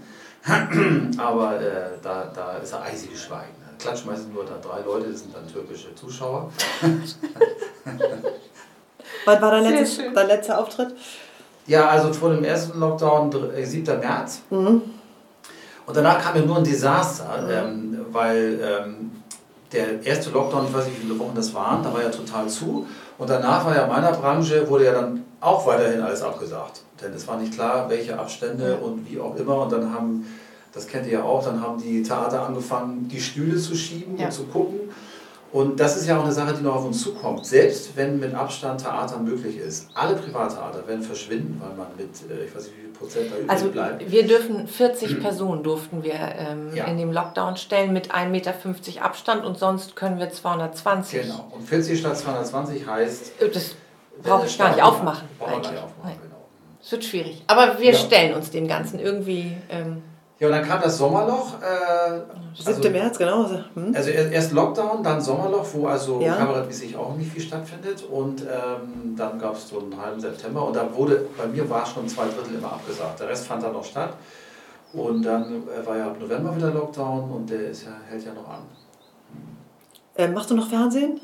[1.17, 3.55] Aber äh, da, da ist ein eisiges Schweigen.
[3.79, 6.51] Klatschen meistens nur da drei Leute, das sind dann türkische Zuschauer.
[9.25, 10.95] Wann war dein, letztes, dein letzter Auftritt?
[11.67, 13.87] Ja, also vor dem ersten Lockdown, 7.
[13.87, 14.41] Äh, März.
[14.49, 14.81] Mhm.
[15.85, 17.49] Und danach kam ja nur ein Desaster, mhm.
[17.49, 19.11] ähm, weil ähm,
[19.71, 22.47] der erste Lockdown, ich weiß nicht, wie viele Wochen das waren, da war ja total
[22.47, 22.87] zu.
[23.17, 26.81] Und danach war ja meiner Branche, wurde ja dann auch weiterhin alles abgesagt.
[27.01, 29.63] Denn es war nicht klar, welche Abstände und wie auch immer.
[29.63, 30.25] Und dann haben,
[30.71, 34.25] das kennt ihr ja auch, dann haben die Theater angefangen, die Stühle zu schieben ja.
[34.25, 34.79] und zu gucken.
[35.55, 37.45] Und das ist ja auch eine Sache, die noch auf uns zukommt.
[37.45, 42.43] Selbst wenn mit Abstand Theater möglich ist, alle Privattheater werden verschwinden, weil man mit, äh,
[42.43, 44.11] ich weiß nicht, wie viel Prozent da übrig also bleibt.
[44.11, 46.83] Wir dürfen 40 Personen durften wir ähm, ja.
[46.83, 48.53] in dem Lockdown stellen mit 1,50 Meter
[49.01, 51.21] Abstand und sonst können wir 220.
[51.21, 51.47] Genau.
[51.51, 53.41] Und 40 statt 220 heißt.
[53.41, 53.75] Äh, das
[54.21, 55.25] brauche ich gar nicht aufmachen.
[55.39, 56.24] Brauche ich nicht aufmachen, genau.
[56.85, 57.43] Es wird schwierig.
[57.47, 57.97] Aber wir ja.
[57.97, 59.57] stellen uns dem Ganzen irgendwie.
[59.71, 60.03] Ähm,
[60.37, 61.53] Ja, und dann kam das Sommerloch.
[61.59, 62.19] Äh,
[62.53, 62.67] 7.
[62.67, 63.49] Also, März, genau.
[63.73, 63.93] Hm?
[63.95, 66.35] Also erst Lockdown, dann Sommerloch, wo also ja.
[66.35, 68.03] kabarettmäßig auch nicht viel stattfindet.
[68.03, 70.67] Und ähm, dann gab es so einen halben September.
[70.67, 73.19] Und da wurde, bei mir war schon zwei Drittel immer abgesagt.
[73.19, 74.13] Der Rest fand dann noch statt.
[74.93, 78.33] Und dann äh, war ja ab November wieder Lockdown und der ist ja, hält ja
[78.33, 78.61] noch an.
[80.15, 81.19] Äh, machst du noch Fernsehen?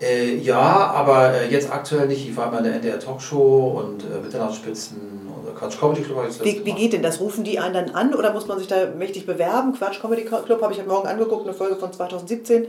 [0.00, 2.28] Äh, ja, aber äh, jetzt aktuell nicht.
[2.28, 6.18] Ich war mal in der NDR Talkshow und äh, Mitternachtsspitzen oder Quatsch Comedy Club.
[6.42, 7.20] Wie, wie geht denn das?
[7.20, 9.72] Rufen die einen dann an oder muss man sich da mächtig bewerben?
[9.72, 12.68] Quatsch Comedy Club habe ich heute Morgen angeguckt, eine Folge von 2017.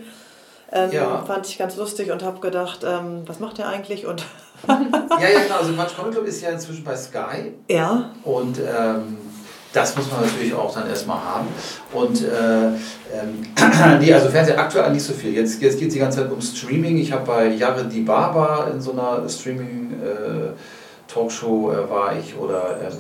[0.72, 1.24] Ähm, ja.
[1.26, 4.06] Fand ich ganz lustig und habe gedacht, ähm, was macht der eigentlich?
[4.06, 4.24] Und
[4.68, 4.78] ja,
[5.20, 5.56] ja, genau.
[5.60, 7.54] Also Quatsch Comedy Club ist ja inzwischen bei Sky.
[7.70, 8.12] Ja.
[8.24, 9.18] Und ähm,
[9.74, 11.48] das muss man natürlich auch dann erstmal haben.
[11.94, 12.70] Und äh,
[13.14, 13.46] ähm,
[14.00, 15.34] nee, also Fernsehen aktuell nicht so viel.
[15.34, 16.98] Jetzt, jetzt geht es die ganze Zeit um Streaming.
[16.98, 22.36] Ich habe bei Jahre Di Baba in so einer Streaming-Talkshow äh, äh, war ich.
[22.36, 22.98] Oder ähm, ähm,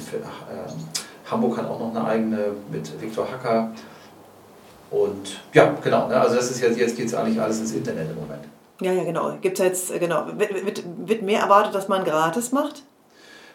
[1.30, 3.72] Hamburg hat auch noch eine eigene mit Viktor Hacker.
[4.92, 6.08] Und ja, genau.
[6.08, 6.20] Ne?
[6.20, 8.44] Also das ist jetzt, jetzt geht es eigentlich alles ins Internet im Moment.
[8.82, 9.36] Ja, ja, genau.
[9.42, 10.28] Gibt's jetzt, genau.
[10.38, 12.84] Wird, wird, wird mehr erwartet, dass man gratis macht?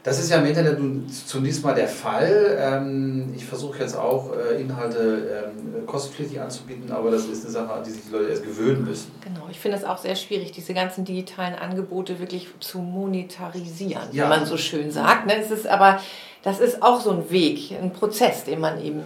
[0.05, 0.79] Das ist ja im Internet
[1.11, 2.59] zunächst mal der Fall.
[2.61, 7.73] Ähm, ich versuche jetzt auch äh, Inhalte ähm, kostenpflichtig anzubieten, aber das ist eine Sache,
[7.73, 9.11] an die sich die Leute erst gewöhnen müssen.
[9.23, 14.25] Genau, ich finde es auch sehr schwierig, diese ganzen digitalen Angebote wirklich zu monetarisieren, ja.
[14.25, 15.27] wie man so schön sagt.
[15.27, 15.37] Ne?
[15.41, 15.99] Es ist aber,
[16.43, 19.01] das ist auch so ein Weg, ein Prozess, den man eben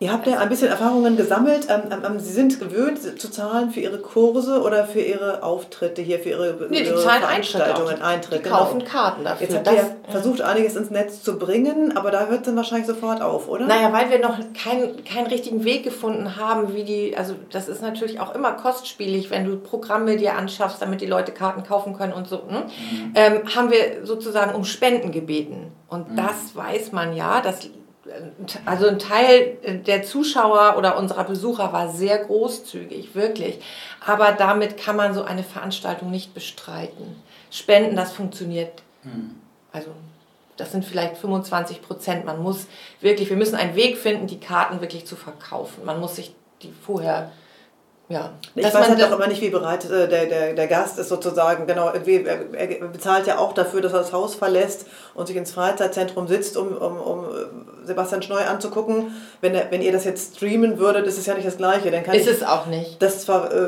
[0.00, 1.66] Ihr habt ja ein bisschen Erfahrungen gesammelt.
[1.68, 6.02] Ähm, ähm, ähm, Sie sind gewöhnt zu zahlen für Ihre Kurse oder für Ihre Auftritte
[6.02, 8.44] hier, für Ihre, nee, die zahlen Veranstaltungen, Eintritt.
[8.44, 8.90] Die kaufen genau.
[8.90, 9.48] Karten dafür.
[9.48, 12.54] Jetzt habt ihr das, versucht, einiges ins Netz zu bringen, aber da hört es dann
[12.54, 13.66] wahrscheinlich sofort auf, oder?
[13.66, 17.82] Naja, weil wir noch keinen keinen richtigen Weg gefunden haben, wie die, also das ist
[17.82, 22.12] natürlich auch immer kostspielig, wenn du Programme dir anschaffst, damit die Leute Karten kaufen können
[22.12, 22.66] und so, ne?
[22.66, 23.12] mhm.
[23.16, 25.72] ähm, haben wir sozusagen um Spenden gebeten.
[25.88, 26.16] Und mhm.
[26.16, 27.68] das weiß man ja, das
[28.64, 33.60] also ein Teil der Zuschauer oder unserer Besucher war sehr großzügig, wirklich.
[34.04, 37.16] Aber damit kann man so eine Veranstaltung nicht bestreiten.
[37.50, 38.82] Spenden, das funktioniert.
[39.04, 39.36] Mhm.
[39.72, 39.90] Also
[40.56, 42.24] das sind vielleicht 25 Prozent.
[42.24, 42.66] Man muss
[43.00, 45.84] wirklich, wir müssen einen Weg finden, die Karten wirklich zu verkaufen.
[45.84, 47.30] Man muss sich die vorher
[48.08, 48.32] ja.
[48.54, 51.66] Ich weiß halt auch immer nicht, wie bereit äh, der, der, der Gast ist sozusagen.
[51.66, 56.26] Genau, er bezahlt ja auch dafür, dass er das Haus verlässt und sich ins Freizeitzentrum
[56.26, 59.12] sitzt, um, um, um äh, Sebastian Schneu anzugucken.
[59.42, 61.90] Wenn, er, wenn ihr das jetzt streamen würdet, ist es ja nicht das Gleiche.
[61.90, 63.02] Dann kann ist ich es auch nicht.
[63.02, 63.66] Das zwar äh,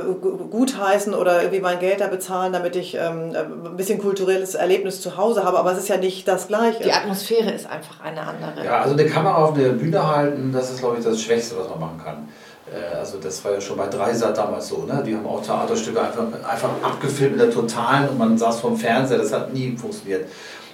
[0.50, 5.02] gut heißen oder irgendwie mein Geld da bezahlen, damit ich ähm, ein bisschen kulturelles Erlebnis
[5.02, 6.82] zu Hause habe, aber es ist ja nicht das Gleiche.
[6.82, 8.64] Die Atmosphäre ist einfach eine andere.
[8.64, 11.68] Ja, also eine Kamera auf eine Bühne halten, das ist, glaube ich, das Schwächste, was
[11.68, 12.28] man machen kann.
[12.72, 15.02] Äh, also das war ja schon bei Dreisat damals so, ne?
[15.04, 19.18] die haben auch Theaterstücke einfach, einfach abgefilmt in der Totalen und man saß vom Fernseher,
[19.18, 20.26] das hat nie funktioniert.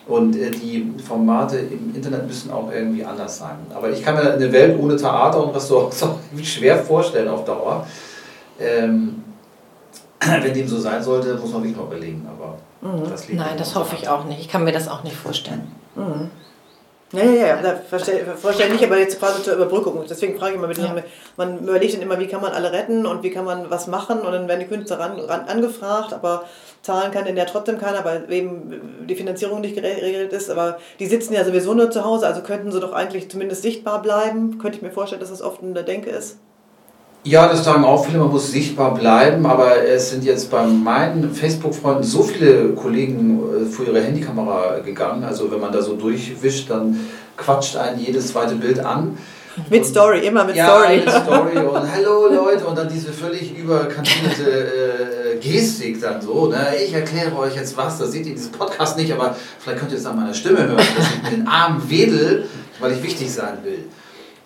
[0.07, 3.57] Und äh, die Formate im Internet müssen auch irgendwie anders sein.
[3.75, 7.87] Aber ich kann mir eine Welt ohne Theater und Restaurants auch schwer vorstellen auf Dauer.
[8.61, 9.25] Ähm,
[10.21, 12.27] wenn dem so sein sollte, muss man wirklich mal überlegen.
[12.29, 13.11] Aber mhm.
[13.11, 14.41] das Nein, das hoffe ich auch nicht.
[14.41, 15.73] Ich kann mir das auch nicht vorstellen.
[15.97, 16.31] Mhm.
[17.13, 20.05] Ja, ja, ja, da vorstellen nicht, aber jetzt quasi zur Überbrückung.
[20.11, 20.97] Deswegen frage ich immer, ja.
[21.37, 24.21] man überlegt dann immer, wie kann man alle retten und wie kann man was machen
[24.21, 26.45] und dann werden die Künstler ran, ran, angefragt, aber
[26.83, 31.07] zahlen kann denn ja trotzdem keiner, weil eben die Finanzierung nicht geregelt ist, aber die
[31.07, 34.59] sitzen ja sowieso nur zu Hause, also könnten sie doch eigentlich zumindest sichtbar bleiben.
[34.59, 36.39] Könnte ich mir vorstellen, dass das oft in der Denke ist.
[37.27, 41.35] Ja, das sagen auch viele, man muss sichtbar bleiben, aber es sind jetzt bei meinen
[41.35, 45.25] Facebook-Freunden so viele Kollegen äh, vor ihre Handykamera gegangen.
[45.25, 47.01] Also wenn man da so durchwischt, dann
[47.37, 49.19] quatscht einen jedes zweite Bild an.
[49.69, 50.99] Mit und, Story, immer mit ja, Story.
[50.99, 56.47] mit Story und Hallo Leute und dann diese völlig überkantinierte äh, Gestik dann so.
[56.47, 56.77] Ne?
[56.87, 59.91] Ich erkläre euch jetzt was, das seht ihr in diesem Podcast nicht, aber vielleicht könnt
[59.91, 62.45] ihr es an meiner Stimme hören, dass ich mit den Armen wedel,
[62.79, 63.87] weil ich wichtig sein will.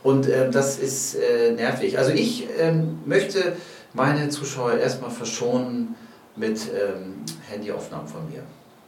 [0.03, 1.99] Und äh, das ist äh, nervig.
[1.99, 3.53] Also ich ähm, möchte
[3.93, 5.95] meine Zuschauer erstmal verschonen
[6.37, 8.43] mit ähm, Handyaufnahmen von mir.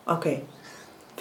[0.07, 0.43] Okay.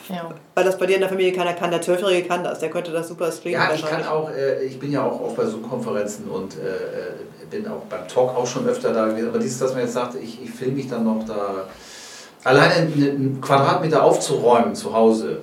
[0.09, 0.33] Ja.
[0.55, 1.71] Weil das bei dir in der Familie keiner kann.
[1.71, 3.67] Der Zwölfjährige kann das, der könnte das super streamen.
[3.67, 7.45] Ja, ich kann auch, äh, ich bin ja auch oft bei Zoom-Konferenzen und äh, äh,
[7.49, 9.29] bin auch beim Talk auch schon öfter da gewesen.
[9.29, 11.65] Aber dieses, dass man jetzt sagt, ich, ich filme mich dann noch da.
[12.43, 15.41] Alleine einen Quadratmeter aufzuräumen zu Hause.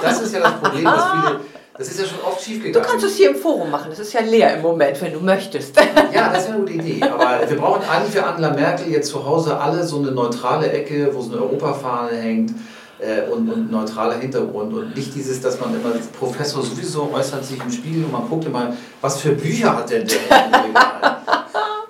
[0.00, 1.40] Das ist ja das Problem, dass viele
[1.78, 2.84] das ist ja schon oft schief gegangen.
[2.84, 3.90] Du kannst es hier im Forum machen.
[3.92, 5.74] Es ist ja leer im Moment, wenn du möchtest.
[6.12, 7.02] Ja, das ist eine gute Idee.
[7.02, 11.10] Aber wir brauchen eigentlich für Angela Merkel jetzt zu Hause alle so eine neutrale Ecke,
[11.14, 12.52] wo so eine Europafahne hängt
[12.98, 14.74] äh, und, und neutraler Hintergrund.
[14.74, 18.44] Und nicht dieses, dass man immer, Professor sowieso äußert sich im Spiegel und man guckt
[18.44, 21.22] immer, was für Bücher hat denn der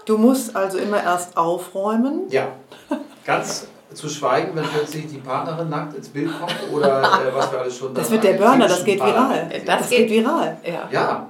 [0.05, 2.23] Du musst also immer erst aufräumen.
[2.29, 2.49] Ja,
[3.25, 7.61] ganz zu schweigen, wenn plötzlich die Partnerin nackt ins Bild kommt oder äh, was wir
[7.61, 7.95] alles schon.
[7.95, 9.51] Das wird der Burner, das geht viral.
[9.51, 10.57] Das, das geht, geht, viral.
[10.65, 10.89] Ja.
[10.91, 11.27] ja.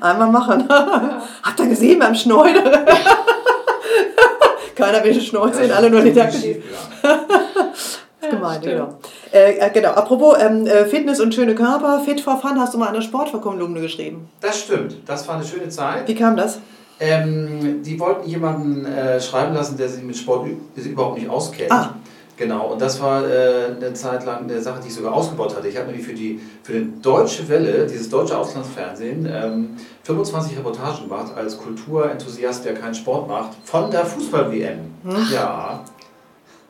[0.00, 0.68] Einmal machen.
[0.68, 2.84] Habt ihr gesehen beim Schneuder?
[4.74, 6.32] Keiner will Schneuder sehen, alle nur die Jacke.
[6.32, 6.44] Das
[8.20, 8.98] ist gemein, genau.
[9.32, 9.90] Äh, äh, genau.
[9.90, 13.80] Apropos ähm, äh, Fitness und schöne Körper, Fit for Fun hast du mal eine Sportkolumne
[13.80, 14.30] geschrieben.
[14.40, 14.96] Das stimmt.
[15.06, 16.08] Das war eine schöne Zeit.
[16.08, 16.58] Wie kam das?
[17.02, 21.72] Ähm, die wollten jemanden äh, schreiben lassen, der sich mit Sport überhaupt nicht auskennt.
[21.72, 21.96] Ah.
[22.36, 25.66] Genau, und das war äh, eine Zeit lang eine Sache, die ich sogar ausgebaut hatte.
[25.66, 29.70] Ich habe nämlich für die, für die Deutsche Welle, dieses deutsche Auslandsfernsehen, ähm,
[30.04, 34.78] 25 Reportagen gemacht als Kulturenthusiast, der keinen Sport macht, von der Fußball-WM.
[35.04, 35.26] Hm.
[35.32, 35.84] Ja.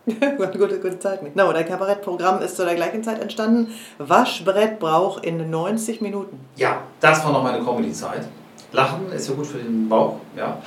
[0.37, 1.37] gute, gute Zeit mit.
[1.37, 3.69] No, dein Kabarettprogramm ist zu der gleichen Zeit entstanden.
[3.99, 6.41] Waschbrettbrauch in 90 Minuten.
[6.57, 8.27] Ja, das war noch meine Comedy-Zeit.
[8.73, 10.61] Lachen ist ja gut für den Bauch, ja.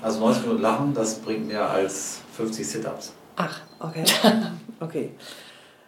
[0.00, 3.12] Also 90 Minuten Lachen, das bringt mehr als 50 Sit-Ups.
[3.36, 4.04] Ach, okay.
[4.80, 5.10] okay.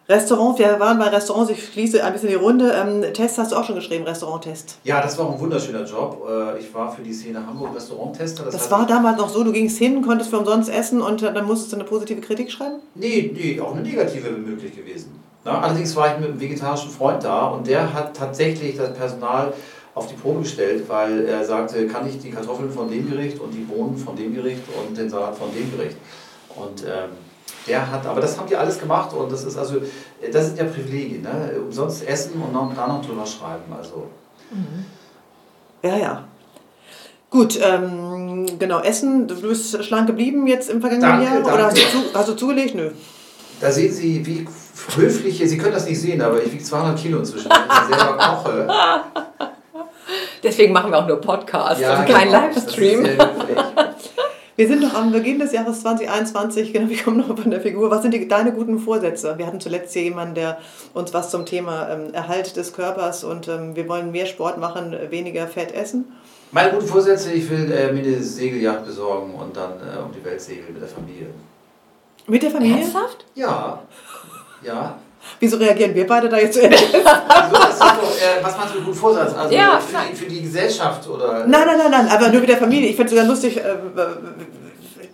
[0.09, 2.73] Restaurant, wir waren bei Restaurants, ich schließe ein bisschen die Runde.
[2.73, 4.79] Ähm, Test hast du auch schon geschrieben, Restauranttest.
[4.83, 6.27] Ja, das war ein wunderschöner Job.
[6.29, 8.43] Äh, ich war für die Szene Hamburg Restauranttester.
[8.43, 11.47] Das, das war damals noch so, du gingst hin, konntest für umsonst essen und dann
[11.47, 12.81] musstest du eine positive Kritik schreiben?
[12.97, 15.21] Nee, nee auch eine negative wäre möglich gewesen.
[15.45, 19.53] Na, allerdings war ich mit einem vegetarischen Freund da und der hat tatsächlich das Personal
[19.95, 23.51] auf die Probe gestellt, weil er sagte, kann ich die Kartoffeln von dem Gericht und
[23.53, 25.97] die Bohnen von dem Gericht und den Salat von dem Gericht.
[26.55, 27.11] Und ähm,
[27.67, 29.81] der hat, aber das haben die alles gemacht und das ist also,
[30.33, 31.53] das sind ja Privilegien, ne?
[31.61, 33.73] umsonst essen und dann noch drüber schreiben.
[33.77, 34.07] Also.
[34.51, 34.85] Mhm.
[35.83, 36.25] Ja, ja.
[37.29, 41.35] Gut, ähm, genau, Essen, du bist schlank geblieben jetzt im vergangenen danke, Jahr?
[41.35, 41.55] Danke.
[41.55, 42.75] Oder hast du, zu, hast du zugelegt?
[42.75, 42.91] Nö.
[43.61, 44.49] Da sehen Sie, wie
[44.97, 48.17] höflich, Sie können das nicht sehen, aber ich wiege 200 Kilo inzwischen, wenn ich selber
[48.17, 48.69] koche.
[50.43, 53.07] Deswegen machen wir auch nur Podcasts ja, und keinen genau, Livestream.
[54.57, 57.91] Wir sind noch am Beginn des Jahres 2021, genau, wir kommen noch von der Figur.
[57.91, 59.39] Was sind die, deine guten Vorsätze?
[59.39, 60.59] Wir hatten zuletzt hier jemanden, der
[60.93, 64.95] uns was zum Thema ähm, Erhalt des Körpers und ähm, wir wollen mehr Sport machen,
[65.09, 66.13] weniger Fett essen.
[66.53, 70.23] Meine guten Vorsätze, ich will äh, mir eine Segelyacht besorgen und dann äh, um die
[70.23, 71.29] Welt segeln mit der Familie.
[72.27, 72.83] Mit der Familie?
[72.83, 73.25] Ernsthaft?
[73.35, 73.83] Ja.
[74.63, 74.99] Ja.
[75.39, 78.79] Wieso reagieren wir beide da jetzt so also, das ist doch, äh, was meinst du
[78.79, 79.35] mit gutem Vorsatz?
[79.35, 81.47] Also ja, für, die, für die Gesellschaft oder?
[81.47, 82.91] Nein, nein, nein, nein, aber nur mit der Familie.
[82.91, 83.57] Ich finde es sogar lustig.
[83.57, 83.77] Äh,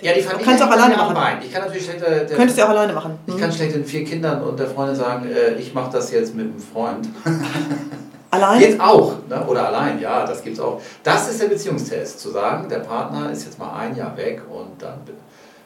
[0.03, 1.15] ja, die Familie kannst auch alleine machen.
[1.15, 1.39] Bein.
[1.43, 3.19] Ich kann natürlich schlecht, der, Könntest du auch alleine machen.
[3.27, 6.35] Ich kann schlecht den vier Kindern und der Freundin sagen, äh, ich mache das jetzt
[6.35, 7.09] mit einem Freund.
[8.31, 8.61] Allein?
[8.61, 9.47] Jetzt auch, ne?
[9.47, 10.81] oder allein, ja, das gibt es auch.
[11.03, 14.83] Das ist der Beziehungstest, zu sagen, der Partner ist jetzt mal ein Jahr weg und
[14.83, 14.99] dann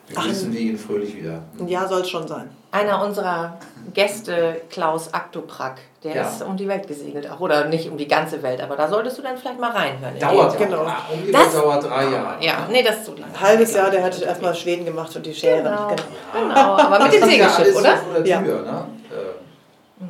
[0.07, 1.43] begrüßen wir ihn fröhlich wieder.
[1.59, 2.51] Ein Jahr soll es schon sein.
[2.73, 3.59] Einer unserer
[3.95, 6.29] Gäste, Klaus Aktoprak, der ja.
[6.29, 7.29] ist um die Welt gesegelt.
[7.29, 10.19] Auch, oder nicht um die ganze Welt, aber da solltest du dann vielleicht mal reinhören.
[10.19, 10.85] Dauert, genau.
[10.85, 12.45] Ja, um die das, dauert drei Jahre.
[12.45, 13.27] Ja, nee, das ist so lange.
[13.27, 15.63] Ein halbes Jahr, der hat erstmal Schweden gemacht und die Schere.
[15.63, 16.49] Genau, genau.
[16.49, 16.77] genau.
[16.77, 17.97] aber mit dem Segelschiff, oder?
[17.97, 18.73] Vor der Tür, ja.
[18.73, 18.87] Ne?
[19.11, 20.05] Äh,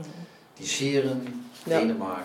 [0.58, 2.24] die Scheren, Dänemark.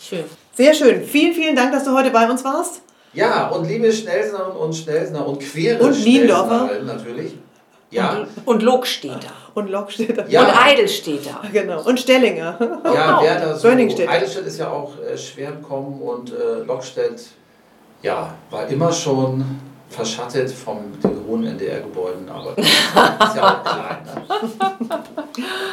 [0.00, 0.24] Schön.
[0.54, 1.04] Sehr schön.
[1.04, 2.82] Vielen, vielen Dank, dass du heute bei uns warst.
[3.12, 7.34] Ja, und liebe Schnellsner und Schnellsner und queere und Niendorfer natürlich.
[7.90, 8.18] Ja.
[8.18, 9.32] Und, und Lokstädter.
[9.54, 10.28] Und Lokstädter.
[10.28, 10.42] Ja.
[10.42, 11.40] Und Eidelstädter.
[11.52, 11.82] Genau.
[11.82, 12.58] Und Stellinger.
[12.84, 13.68] Ja, wer da so.
[13.68, 17.22] Eidelstedt ist ja auch äh, schwer gekommen und äh, Lokstedt
[18.02, 19.44] ja, war immer schon
[19.90, 23.98] verschattet von den hohen NDR-Gebäuden, aber ist ja auch klein.
[24.04, 25.02] Ne?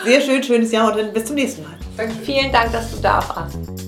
[0.06, 1.74] Sehr schön, schönes Jahr und dann bis zum nächsten Mal.
[1.98, 2.24] Dankeschön.
[2.24, 3.85] Vielen Dank, dass du da warst.